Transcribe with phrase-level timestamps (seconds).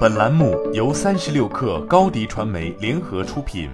[0.00, 3.70] 本栏目由三十六氪高低传媒联合出品。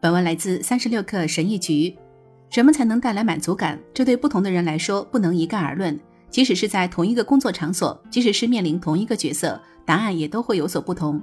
[0.00, 1.94] 本文来自三十六氪神译局。
[2.48, 3.78] 什么才能带来满足感？
[3.92, 5.98] 这对不同的人来说不能一概而论。
[6.30, 11.20] 即使是在同一个工作场所，即使是面临同一个角色，答案也都会有所不同。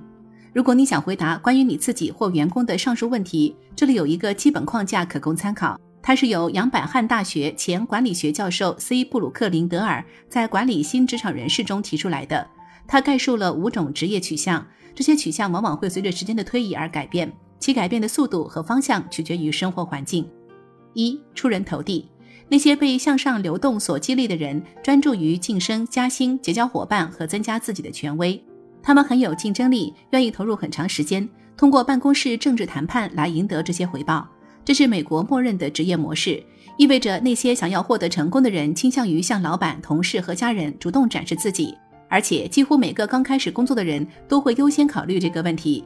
[0.54, 5.80] 如果你想回答关于你自己或员工的上述问题，这里有一个基本框架可供参考。
[6.10, 9.06] 它是由杨百翰大学前管理学教授 C.
[9.06, 12.48] 布鲁克林德尔在《管理新职场人士》中提出来的。
[12.88, 20.28] 他概述了五种职业取向，这些取向往往会随着时间的推移而改变，其改变的速度和方向取决于生活环境。
[20.96, 22.10] 一、出人头地，
[22.48, 28.44] 那些被向上流动所激励的人，专注于晋升、加薪、结交伙伴和增加自己的权威。
[28.82, 34.28] 他们很有竞争力，愿意投入很长时间，通过办公室政治谈判来赢得这些回报。
[34.70, 36.44] 这是美国默认的职业模式，
[36.78, 41.76] 意味着那些想要获得成功的人倾向于向老板、同事和家人主动展示自己，
[42.08, 45.84] 而且几乎每个刚开始工作的人都会优先考虑这个问题。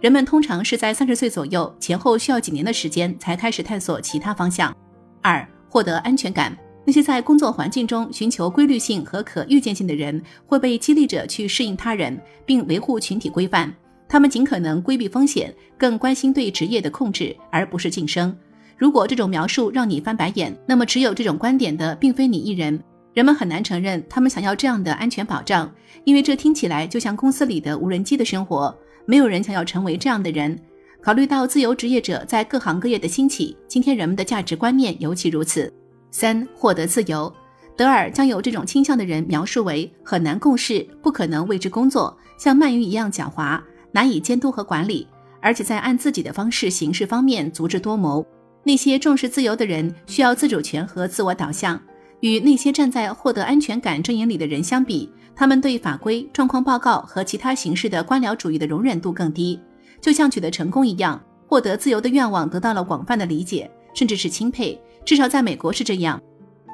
[0.00, 4.74] 人们通常是在三十岁左右前后需要几年的时间才开始探索其他方向。
[5.20, 6.56] 二、获得安全感。
[6.86, 13.70] 那些在工作环境中寻求规律性和可预见性的人，会被激励着去适应他人，并维护群体规范。
[14.12, 18.36] 他们尽可能规避风险，更关心对职业的控制，而不是晋升。
[18.76, 22.78] 如果这种描述让你翻白眼，那么持有这种观点的并非你一人。
[23.14, 25.72] 人们很难承认他们想要这样的安全保障，
[26.04, 28.76] 因为这听起来就像公司里的无人机的生活。
[29.06, 30.60] 没有人想要成为这样的人。
[31.00, 35.72] 考虑到自由职业者在各行各业的兴起，今天人们的价值观念尤其如此。
[36.10, 37.32] 三、获得自由。
[37.74, 43.58] 德尔将有这种倾向的人描述为很难共事、不可能为之工作、像鳗鱼一样狡猾、
[43.92, 45.06] 难以监督和管理，
[45.40, 48.26] 而且在按自己的方式行事方面足智多谋。
[48.64, 51.80] 那些重视自由的人需要自主权和自我导向，
[52.20, 59.60] 与那些站在获得安全感阵营里的人相比，他们对法规、状况报告和其他形式的官僚主义的容忍度更低。
[60.00, 64.80] 就像取得成功一样，获得自由的愿望得到了广泛的理解，甚至是钦佩。
[65.04, 66.20] 至少在美国是这样。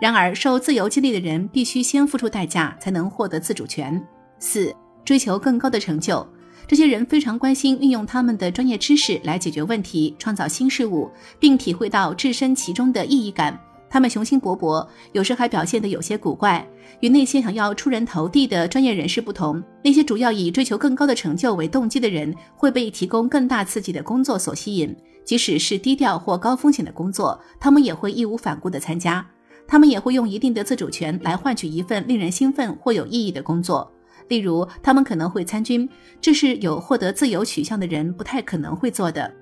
[0.00, 4.00] 然而，受自由激励的人必须先付出代价，才能获得自主权。
[4.38, 4.74] 四、
[5.04, 6.26] 追求更高的成就。
[6.68, 13.58] 这些人非常关心运用他们的专业知识来解决问题、创造新事物，并体会到置身其中的意义感。
[13.88, 16.62] 他们雄心勃勃，有时还表现得有些古怪。
[17.00, 24.94] 与那些想要出人头地的专业人士不同，那些主要以追求更高的成就为动机的人会被提供更大刺激的工作所吸引。
[25.24, 29.26] 即使是低调或高风险的工作，他们也会义无反顾地参加。
[29.66, 33.90] 他们也会用一定的自主权来换取一份令人兴奋或有意义的工作。
[34.28, 35.88] 例如，他们可能会参军，
[36.20, 39.32] 这是有获得自由取向的人不太可能会做的。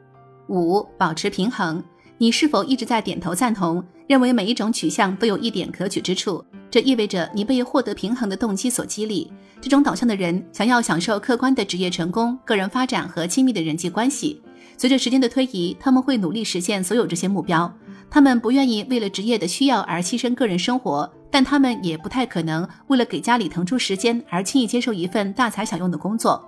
[0.48, 1.82] 五、保持平衡。
[2.18, 6.42] 你是否一直在点头赞同，认为每一种取向都有一点可取之处？
[6.70, 9.30] 这意味着你被获得平衡的动机所激励。
[9.60, 14.40] 这种导向的人想要享受客观的职业成功、个人发展和亲密的人际关系。
[14.78, 17.70] 随着时间的推移，他们会努力实现所有这些目标。
[18.08, 26.42] 他们不愿意为了职业的需要而牺牲个人生活，但他们也不太可能为了给家里腾出时间而轻易接受一份大材小用的工作。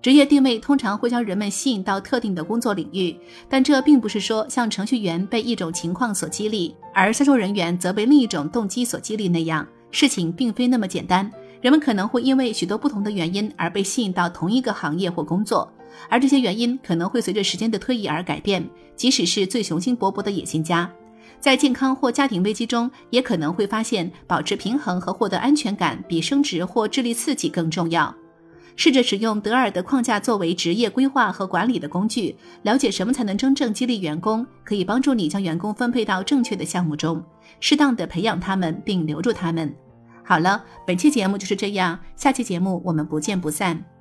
[0.00, 9.66] 职业定位通常会将人们吸引到特定的工作领域，但这并不是说像程序员被一种情况所激励，而销售人员则被另一种动机所激励那样。
[9.90, 11.28] 事情并非那么简单。
[11.60, 15.68] 人们可能会因为许多不同的原因而被吸引到同一个行业或工作，
[16.08, 18.64] 而这些原因可能会随着时间的推移而改变。
[18.94, 20.88] 即使是最雄心勃勃的野心家，
[21.40, 28.14] 在健康或家庭危机中，也可能会发现保持平衡和获得安全感比升职或智力刺激更重要。
[28.76, 37.20] 试着使用德尔的框架作为职业规划和管理的工具，了解什么才能真正激励员工，可以帮助你将员工分配到正确的项目中，
[37.58, 39.74] 适当的培养他们并留住他们。
[40.22, 43.97] 好了，本期节目就是这样，下期节目我们不见不散。